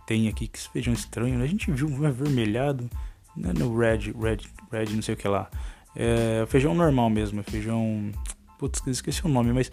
tem 0.06 0.28
aqui, 0.28 0.48
que 0.48 0.58
feijão 0.58 0.92
estranho. 0.92 1.38
Né? 1.38 1.44
A 1.44 1.48
gente 1.48 1.70
viu 1.70 1.88
um 1.88 2.04
avermelhado, 2.04 2.90
né? 3.36 3.52
no 3.52 3.76
red, 3.76 4.12
red, 4.20 4.38
red, 4.70 4.86
não 4.94 5.02
sei 5.02 5.14
o 5.14 5.18
que 5.18 5.28
lá. 5.28 5.48
É 5.94 6.44
feijão 6.48 6.74
normal 6.74 7.10
mesmo, 7.10 7.40
é 7.40 7.42
feijão. 7.42 8.10
Putz, 8.58 8.82
esqueci 8.86 9.24
o 9.24 9.28
nome, 9.28 9.52
mas 9.52 9.70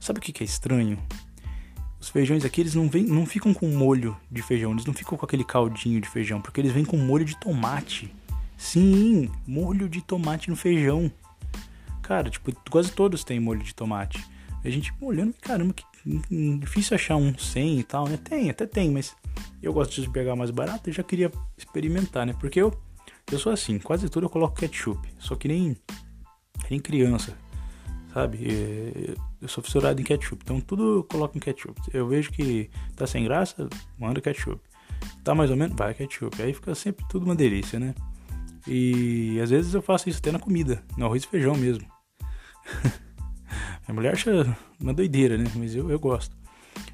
sabe 0.00 0.18
o 0.18 0.22
que, 0.22 0.32
que 0.32 0.42
é 0.42 0.46
estranho? 0.46 0.98
Os 2.04 2.10
feijões 2.10 2.44
aqui, 2.44 2.60
eles 2.60 2.74
não, 2.74 2.86
vem, 2.86 3.02
não 3.02 3.24
ficam 3.24 3.54
com 3.54 3.66
molho 3.66 4.14
de 4.30 4.42
feijão, 4.42 4.72
eles 4.72 4.84
não 4.84 4.92
ficam 4.92 5.16
com 5.16 5.24
aquele 5.24 5.42
caldinho 5.42 5.98
de 6.02 6.06
feijão, 6.06 6.38
porque 6.38 6.60
eles 6.60 6.70
vêm 6.70 6.84
com 6.84 6.98
molho 6.98 7.24
de 7.24 7.34
tomate. 7.40 8.14
Sim, 8.58 9.30
molho 9.46 9.88
de 9.88 10.02
tomate 10.02 10.50
no 10.50 10.56
feijão. 10.56 11.10
Cara, 12.02 12.28
tipo, 12.28 12.52
quase 12.70 12.92
todos 12.92 13.24
têm 13.24 13.40
molho 13.40 13.62
de 13.62 13.74
tomate. 13.74 14.22
A 14.62 14.68
gente 14.68 14.92
olhando, 15.00 15.32
caramba, 15.40 15.72
que 15.72 15.82
difícil 16.58 16.94
achar 16.94 17.16
um 17.16 17.38
sem 17.38 17.78
e 17.78 17.82
tal, 17.82 18.06
né? 18.06 18.18
Tem, 18.22 18.50
até 18.50 18.66
tem, 18.66 18.90
mas 18.90 19.16
eu 19.62 19.72
gosto 19.72 20.02
de 20.02 20.10
pegar 20.10 20.36
mais 20.36 20.50
barato 20.50 20.90
e 20.90 20.92
já 20.92 21.02
queria 21.02 21.32
experimentar, 21.56 22.26
né? 22.26 22.34
Porque 22.38 22.60
eu, 22.60 22.78
eu 23.32 23.38
sou 23.38 23.50
assim, 23.50 23.78
quase 23.78 24.10
tudo 24.10 24.26
eu 24.26 24.30
coloco 24.30 24.56
ketchup. 24.56 25.08
Só 25.18 25.36
que 25.36 25.48
nem, 25.48 25.74
nem 26.70 26.78
criança, 26.78 27.34
sabe? 28.14 29.16
Eu 29.42 29.48
sou 29.48 29.62
fissurado 29.62 30.00
em 30.00 30.04
ketchup, 30.04 30.40
então 30.44 30.60
tudo 30.60 30.98
eu 30.98 31.04
coloco 31.04 31.36
em 31.36 31.40
ketchup. 31.40 31.78
Eu 31.92 32.06
vejo 32.06 32.30
que 32.30 32.70
tá 32.94 33.06
sem 33.06 33.24
graça, 33.24 33.68
manda 33.98 34.20
ketchup. 34.20 34.62
Tá 35.24 35.34
mais 35.34 35.50
ou 35.50 35.56
menos, 35.56 35.76
vai 35.76 35.92
ketchup. 35.92 36.40
Aí 36.40 36.54
fica 36.54 36.74
sempre 36.74 37.04
tudo 37.08 37.24
uma 37.24 37.34
delícia, 37.34 37.80
né? 37.80 37.94
E 38.66 39.38
às 39.42 39.50
vezes 39.50 39.74
eu 39.74 39.82
faço 39.82 40.08
isso 40.08 40.20
até 40.20 40.30
na 40.30 40.38
comida, 40.38 40.82
no 40.96 41.04
arroz 41.04 41.24
e 41.24 41.26
feijão 41.26 41.56
mesmo. 41.56 41.84
Minha 43.86 43.94
mulher 43.94 44.12
acha 44.14 44.56
uma 44.80 44.94
doideira, 44.94 45.36
né? 45.36 45.44
Mas 45.56 45.74
eu, 45.74 45.90
eu 45.90 45.98
gosto. 45.98 46.34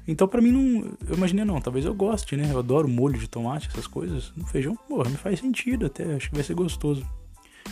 Então, 0.07 0.27
pra 0.27 0.41
mim, 0.41 0.51
não. 0.51 0.97
Eu 1.07 1.15
imaginei, 1.15 1.45
não. 1.45 1.61
Talvez 1.61 1.85
eu 1.85 1.93
goste, 1.93 2.35
né? 2.35 2.51
Eu 2.51 2.59
adoro 2.59 2.87
molho 2.87 3.17
de 3.17 3.29
tomate, 3.29 3.69
essas 3.69 3.87
coisas. 3.87 4.33
No 4.35 4.45
feijão, 4.45 4.75
porra, 4.75 5.09
me 5.09 5.15
faz 5.15 5.39
sentido 5.39 5.85
até. 5.85 6.15
Acho 6.15 6.29
que 6.29 6.35
vai 6.35 6.43
ser 6.43 6.53
gostoso. 6.53 7.05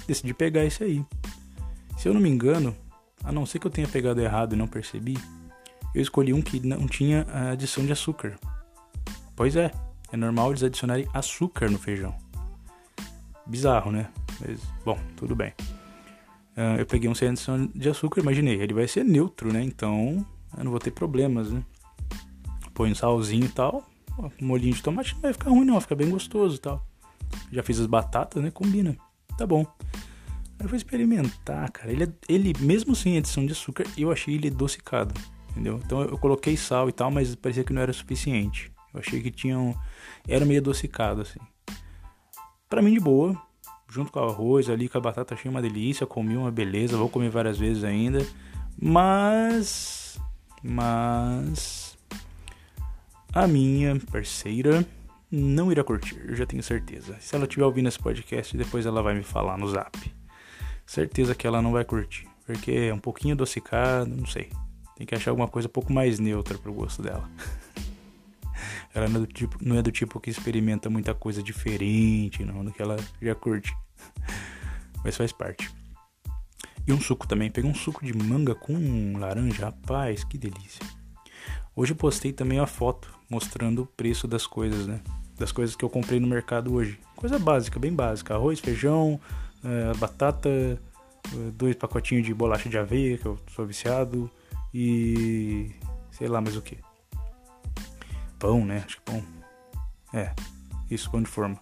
Decidi 0.07 0.33
pegar 0.33 0.63
esse 0.63 0.83
aí. 0.83 1.03
Se 1.97 2.07
eu 2.07 2.13
não 2.13 2.21
me 2.21 2.29
engano, 2.29 2.73
a 3.23 3.31
não 3.31 3.45
ser 3.45 3.59
que 3.59 3.67
eu 3.67 3.71
tenha 3.71 3.87
pegado 3.87 4.21
errado 4.21 4.53
e 4.53 4.57
não 4.57 4.67
percebi, 4.67 5.17
eu 5.93 6.01
escolhi 6.01 6.33
um 6.33 6.41
que 6.41 6.59
não 6.65 6.87
tinha 6.87 7.25
a 7.31 7.51
adição 7.51 7.85
de 7.85 7.91
açúcar. 7.91 8.37
Pois 9.35 9.55
é, 9.55 9.71
é 10.11 10.17
normal 10.17 10.51
eles 10.51 10.63
adicionarem 10.63 11.07
açúcar 11.13 11.69
no 11.69 11.79
feijão. 11.79 12.15
Bizarro, 13.45 13.91
né? 13.91 14.09
Mas, 14.39 14.61
bom, 14.85 14.97
tudo 15.15 15.35
bem. 15.35 15.53
Uh, 16.55 16.79
eu 16.79 16.85
peguei 16.85 17.09
um 17.09 17.15
sem 17.15 17.29
adição 17.29 17.67
de 17.73 17.89
açúcar, 17.89 18.21
imaginei, 18.21 18.61
ele 18.61 18.73
vai 18.73 18.87
ser 18.87 19.03
neutro, 19.03 19.51
né? 19.51 19.63
Então 19.63 20.25
eu 20.57 20.63
não 20.63 20.71
vou 20.71 20.79
ter 20.79 20.91
problemas, 20.91 21.51
né? 21.51 21.63
Põe 22.73 22.91
um 22.91 22.95
salzinho 22.95 23.45
e 23.45 23.49
tal, 23.49 23.83
um 24.41 24.45
molhinho 24.45 24.73
de 24.73 24.83
tomate 24.83 25.13
não 25.15 25.21
vai 25.21 25.33
ficar 25.33 25.49
ruim 25.49 25.65
não, 25.65 25.75
vai 25.75 25.81
ficar 25.81 25.95
bem 25.95 26.09
gostoso 26.09 26.55
e 26.57 26.59
tal. 26.59 26.85
Já 27.51 27.63
fiz 27.63 27.79
as 27.79 27.85
batatas, 27.85 28.43
né? 28.43 28.51
Combina. 28.51 28.95
Tá 29.37 29.47
bom. 29.47 29.65
Aí 30.59 30.65
eu 30.65 30.69
fui 30.69 30.77
experimentar, 30.77 31.71
cara. 31.71 31.89
Ele, 31.89 32.03
é, 32.03 32.09
ele, 32.27 32.53
mesmo 32.59 32.93
sem 32.93 33.17
adição 33.17 33.45
de 33.45 33.53
açúcar, 33.53 33.85
eu 33.97 34.11
achei 34.11 34.35
ele 34.35 34.49
adocicado, 34.49 35.13
entendeu? 35.51 35.79
Então 35.85 36.01
eu 36.01 36.17
coloquei 36.17 36.57
sal 36.57 36.89
e 36.89 36.91
tal, 36.91 37.09
mas 37.09 37.33
parecia 37.33 37.63
que 37.63 37.71
não 37.71 37.81
era 37.81 37.93
suficiente. 37.93 38.69
Eu 38.93 38.99
achei 38.99 39.21
que 39.21 39.31
tinha 39.31 39.57
um, 39.57 39.73
era 40.27 40.45
meio 40.45 40.59
adocicado, 40.59 41.21
assim. 41.21 41.39
Pra 42.69 42.81
mim, 42.81 42.93
de 42.93 42.99
boa. 42.99 43.41
Junto 43.87 44.11
com 44.11 44.19
o 44.19 44.23
arroz 44.23 44.69
ali, 44.69 44.87
com 44.89 44.97
a 44.97 45.01
batata, 45.01 45.33
achei 45.33 45.49
uma 45.49 45.61
delícia. 45.61 46.05
Comi 46.05 46.35
uma 46.35 46.51
beleza, 46.51 46.97
vou 46.97 47.09
comer 47.09 47.29
várias 47.29 47.57
vezes 47.57 47.83
ainda. 47.83 48.25
Mas. 48.79 50.19
Mas. 50.61 51.97
A 53.33 53.47
minha 53.47 53.97
parceira 54.11 54.85
não 55.31 55.71
irá 55.71 55.83
curtir, 55.83 56.19
eu 56.27 56.35
já 56.35 56.45
tenho 56.45 56.63
certeza. 56.63 57.15
Se 57.19 57.35
ela 57.35 57.45
estiver 57.45 57.63
ouvindo 57.63 57.87
esse 57.87 57.99
podcast, 57.99 58.57
depois 58.57 58.85
ela 58.85 59.01
vai 59.01 59.13
me 59.13 59.23
falar 59.23 59.57
no 59.57 59.67
zap 59.67 60.18
certeza 60.89 61.35
que 61.35 61.45
ela 61.45 61.61
não 61.61 61.71
vai 61.71 61.85
curtir. 61.85 62.27
Porque 62.45 62.71
é 62.71 62.93
um 62.93 62.99
pouquinho 62.99 63.35
adocicado, 63.35 64.09
não 64.15 64.25
sei. 64.25 64.49
Tem 64.97 65.05
que 65.05 65.13
achar 65.13 65.29
alguma 65.31 65.47
coisa 65.47 65.67
um 65.67 65.71
pouco 65.71 65.93
mais 65.93 66.19
neutra 66.19 66.57
pro 66.57 66.73
gosto 66.73 67.03
dela. 67.03 67.29
ela 68.93 69.07
não 69.07 69.21
é, 69.21 69.25
do 69.25 69.27
tipo, 69.27 69.57
não 69.61 69.77
é 69.77 69.81
do 69.83 69.91
tipo 69.91 70.19
que 70.19 70.31
experimenta 70.31 70.89
muita 70.89 71.13
coisa 71.13 71.43
diferente, 71.43 72.43
não, 72.43 72.65
do 72.65 72.71
que 72.71 72.81
ela 72.81 72.97
já 73.21 73.35
curte. 73.35 73.71
Mas 75.05 75.15
faz 75.15 75.31
parte. 75.31 75.71
E 76.87 76.91
um 76.91 76.99
suco 76.99 77.27
também. 77.27 77.51
Peguei 77.51 77.69
um 77.69 77.75
suco 77.75 78.03
de 78.03 78.11
manga 78.11 78.55
com 78.55 79.13
laranja, 79.17 79.65
rapaz, 79.65 80.23
que 80.23 80.39
delícia. 80.39 80.83
Hoje 81.75 81.93
eu 81.93 81.95
postei 81.95 82.33
também 82.33 82.59
a 82.59 82.65
foto 82.65 83.13
mostrando 83.29 83.83
o 83.83 83.85
preço 83.85 84.27
das 84.27 84.47
coisas, 84.47 84.87
né? 84.87 84.99
Das 85.37 85.51
coisas 85.51 85.75
que 85.75 85.85
eu 85.85 85.89
comprei 85.89 86.19
no 86.19 86.27
mercado 86.27 86.73
hoje. 86.73 86.99
Coisa 87.15 87.37
básica, 87.37 87.79
bem 87.79 87.93
básica. 87.93 88.33
Arroz, 88.33 88.59
feijão, 88.59 89.21
é, 89.63 89.97
batata, 89.97 90.49
é, 90.49 90.77
dois 91.53 91.75
pacotinhos 91.75 92.25
de 92.25 92.33
bolacha 92.33 92.69
de 92.69 92.77
aveia, 92.77 93.17
que 93.17 93.25
eu 93.25 93.37
sou 93.55 93.65
viciado, 93.65 94.29
e 94.73 95.71
sei 96.11 96.27
lá 96.27 96.41
mais 96.41 96.55
o 96.55 96.61
que. 96.61 96.77
Pão, 98.37 98.65
né? 98.65 98.83
Acho 98.85 98.97
que 98.97 99.03
pão. 99.03 99.23
É, 100.13 100.33
isso, 100.89 101.09
pão 101.11 101.21
de 101.21 101.29
forma. 101.29 101.59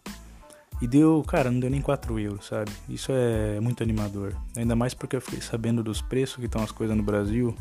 E 0.79 0.87
deu, 0.87 1.23
cara, 1.23 1.49
não 1.49 1.59
deu 1.59 1.71
nem 1.71 1.81
4 1.81 2.19
euros, 2.19 2.45
sabe? 2.45 2.71
Isso 2.87 3.11
é 3.11 3.59
muito 3.59 3.81
animador. 3.81 4.35
Ainda 4.55 4.75
mais 4.75 4.93
porque 4.93 5.15
eu 5.15 5.21
fiquei 5.21 5.41
sabendo 5.41 5.83
dos 5.83 6.01
preços 6.01 6.35
que 6.35 6.45
estão 6.45 6.61
as 6.61 6.71
coisas 6.71 6.95
no 6.95 7.01
Brasil. 7.01 7.55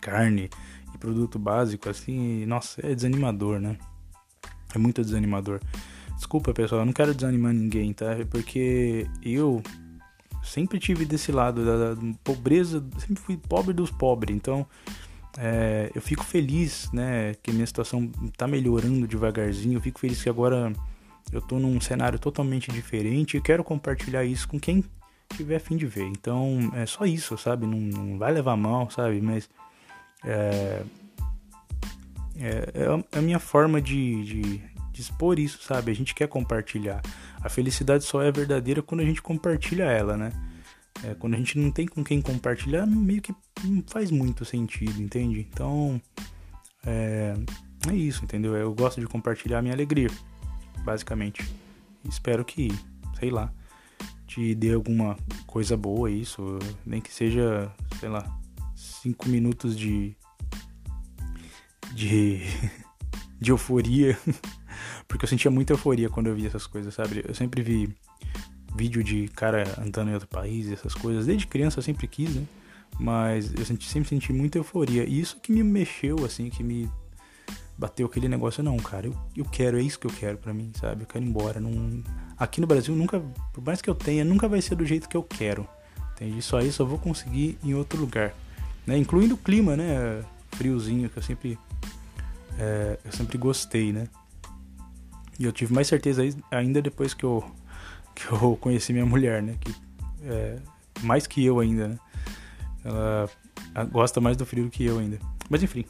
Carne 0.00 0.50
e 0.92 0.98
produto 0.98 1.38
básico, 1.38 1.88
assim, 1.88 2.44
nossa, 2.46 2.84
é 2.84 2.94
desanimador, 2.94 3.60
né? 3.60 3.76
É 4.74 4.78
muito 4.78 5.02
desanimador. 5.02 5.60
Desculpa, 6.20 6.52
pessoal, 6.52 6.82
eu 6.82 6.84
não 6.84 6.92
quero 6.92 7.14
desanimar 7.14 7.54
ninguém, 7.54 7.94
tá? 7.94 8.08
Porque 8.30 9.06
eu 9.22 9.62
sempre 10.42 10.78
tive 10.78 11.06
desse 11.06 11.32
lado 11.32 11.64
da, 11.64 11.96
pobreza, 12.22 12.84
sempre 12.98 13.22
fui 13.22 13.38
pobre 13.38 13.72
dos 13.72 13.90
pobres, 13.90 14.36
então 14.36 14.66
é, 15.38 15.90
eu 15.94 16.02
fico 16.02 16.22
feliz, 16.22 16.92
né, 16.92 17.34
que 17.42 17.50
minha 17.50 17.66
situação 17.66 18.06
tá 18.36 18.46
melhorando 18.46 19.08
devagarzinho. 19.08 19.78
Eu 19.78 19.80
fico 19.80 19.98
feliz 19.98 20.22
que 20.22 20.28
agora 20.28 20.70
eu 21.32 21.40
tô 21.40 21.58
num 21.58 21.80
cenário 21.80 22.18
totalmente 22.18 22.70
diferente 22.70 23.38
e 23.38 23.40
quero 23.40 23.64
compartilhar 23.64 24.22
isso 24.22 24.46
com 24.46 24.60
quem 24.60 24.84
tiver 25.34 25.58
fim 25.58 25.78
de 25.78 25.86
ver. 25.86 26.04
Então 26.04 26.70
é 26.74 26.84
só 26.84 27.06
isso, 27.06 27.38
sabe? 27.38 27.66
Não, 27.66 27.78
não 27.78 28.18
vai 28.18 28.30
levar 28.30 28.58
mal, 28.58 28.90
sabe? 28.90 29.22
Mas 29.22 29.48
é, 30.22 30.82
é, 32.38 32.72
é 32.74 33.18
a 33.18 33.22
minha 33.22 33.38
forma 33.38 33.80
de, 33.80 34.22
de, 34.22 34.62
expor 34.98 35.38
isso, 35.38 35.62
sabe? 35.62 35.90
A 35.90 35.94
gente 35.94 36.14
quer 36.14 36.28
compartilhar. 36.28 37.02
A 37.42 37.48
felicidade 37.48 38.04
só 38.04 38.22
é 38.22 38.32
verdadeira 38.32 38.82
quando 38.82 39.00
a 39.00 39.04
gente 39.04 39.20
compartilha 39.20 39.84
ela, 39.84 40.16
né? 40.16 40.32
É, 41.04 41.14
quando 41.14 41.34
a 41.34 41.36
gente 41.36 41.58
não 41.58 41.70
tem 41.70 41.86
com 41.86 42.02
quem 42.02 42.20
compartilhar, 42.20 42.86
meio 42.86 43.22
que 43.22 43.34
não 43.64 43.82
faz 43.86 44.10
muito 44.10 44.44
sentido, 44.44 45.00
entende? 45.00 45.46
Então, 45.50 46.00
é, 46.84 47.34
é 47.88 47.94
isso, 47.94 48.24
entendeu? 48.24 48.56
Eu 48.56 48.74
gosto 48.74 49.00
de 49.00 49.06
compartilhar 49.06 49.58
a 49.58 49.62
minha 49.62 49.74
alegria, 49.74 50.10
basicamente. 50.84 51.48
Espero 52.08 52.44
que, 52.44 52.68
sei 53.18 53.30
lá, 53.30 53.52
te 54.26 54.54
dê 54.54 54.72
alguma 54.72 55.16
coisa 55.46 55.76
boa 55.76 56.10
isso, 56.10 56.58
nem 56.84 57.00
que 57.00 57.12
seja, 57.12 57.72
sei 57.98 58.08
lá, 58.08 58.24
cinco 58.74 59.28
minutos 59.28 59.76
de 59.76 60.16
de 61.92 62.42
de 63.40 63.50
euforia 63.50 64.16
Porque 65.08 65.24
eu 65.24 65.28
sentia 65.28 65.50
muita 65.50 65.72
euforia 65.72 66.08
quando 66.08 66.28
eu 66.28 66.34
via 66.34 66.48
essas 66.48 66.66
coisas, 66.66 66.94
sabe? 66.94 67.24
Eu 67.26 67.34
sempre 67.34 67.62
vi 67.62 67.94
vídeo 68.74 69.02
de 69.02 69.28
cara 69.28 69.64
andando 69.78 70.10
em 70.10 70.14
outro 70.14 70.28
país, 70.28 70.70
essas 70.70 70.94
coisas. 70.94 71.26
Desde 71.26 71.46
criança 71.46 71.78
eu 71.78 71.82
sempre 71.82 72.06
quis, 72.06 72.34
né? 72.34 72.44
Mas 72.98 73.52
eu 73.54 73.64
senti, 73.64 73.88
sempre 73.88 74.08
senti 74.08 74.32
muita 74.32 74.58
euforia. 74.58 75.04
E 75.04 75.20
isso 75.20 75.38
que 75.40 75.52
me 75.52 75.62
mexeu, 75.62 76.24
assim, 76.24 76.50
que 76.50 76.62
me 76.62 76.90
bateu 77.78 78.06
aquele 78.06 78.28
negócio. 78.28 78.62
Não, 78.62 78.76
cara, 78.76 79.06
eu, 79.06 79.16
eu 79.36 79.44
quero, 79.44 79.78
é 79.78 79.82
isso 79.82 79.98
que 79.98 80.06
eu 80.06 80.12
quero 80.12 80.36
para 80.36 80.52
mim, 80.52 80.70
sabe? 80.78 81.02
Eu 81.02 81.06
quero 81.06 81.24
ir 81.24 81.28
embora. 81.28 81.58
Não... 81.60 82.02
Aqui 82.38 82.60
no 82.60 82.66
Brasil, 82.66 82.94
nunca, 82.94 83.20
por 83.52 83.64
mais 83.64 83.80
que 83.80 83.88
eu 83.88 83.94
tenha, 83.94 84.24
nunca 84.24 84.48
vai 84.48 84.60
ser 84.60 84.74
do 84.74 84.84
jeito 84.84 85.08
que 85.08 85.16
eu 85.16 85.22
quero. 85.22 85.66
Entende? 86.12 86.42
Só 86.42 86.60
isso 86.60 86.82
eu 86.82 86.86
vou 86.86 86.98
conseguir 86.98 87.58
em 87.64 87.74
outro 87.74 87.98
lugar. 87.98 88.34
né? 88.86 88.98
Incluindo 88.98 89.34
o 89.34 89.38
clima, 89.38 89.76
né? 89.76 90.22
Friozinho, 90.52 91.08
que 91.08 91.16
eu 91.16 91.22
sempre, 91.22 91.58
é, 92.58 92.98
eu 93.04 93.12
sempre 93.12 93.38
gostei, 93.38 93.92
né? 93.92 94.08
E 95.40 95.44
eu 95.46 95.52
tive 95.52 95.72
mais 95.72 95.88
certeza 95.88 96.22
ainda 96.50 96.82
depois 96.82 97.14
que 97.14 97.24
eu, 97.24 97.42
que 98.14 98.30
eu 98.30 98.58
conheci 98.60 98.92
minha 98.92 99.06
mulher, 99.06 99.42
né? 99.42 99.56
Que, 99.58 99.74
é, 100.24 100.58
mais 101.00 101.26
que 101.26 101.42
eu 101.42 101.58
ainda, 101.58 101.88
né? 101.88 101.98
Ela 103.74 103.84
gosta 103.86 104.20
mais 104.20 104.36
do 104.36 104.44
frio 104.44 104.64
do 104.64 104.70
que 104.70 104.84
eu 104.84 104.98
ainda. 104.98 105.18
Mas 105.48 105.62
enfim, 105.62 105.86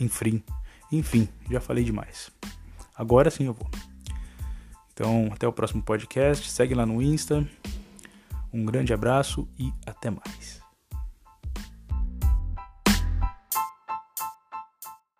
enfim, 0.00 0.42
enfim, 0.90 1.28
já 1.50 1.60
falei 1.60 1.84
demais. 1.84 2.30
Agora 2.96 3.30
sim 3.30 3.44
eu 3.44 3.52
vou. 3.52 3.68
Então, 4.94 5.28
até 5.32 5.46
o 5.46 5.52
próximo 5.52 5.82
podcast. 5.82 6.48
Segue 6.48 6.74
lá 6.74 6.86
no 6.86 7.02
Insta. 7.02 7.46
Um 8.52 8.64
grande 8.64 8.94
abraço 8.94 9.46
e 9.58 9.70
até 9.84 10.08
mais. 10.08 10.63